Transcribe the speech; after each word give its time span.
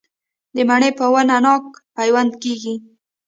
د 0.55 0.57
مڼې 0.69 0.89
په 0.99 1.05
ونه 1.13 1.37
ناک 1.45 1.63
پیوند 1.95 2.31
کیږي؟ 2.43 2.73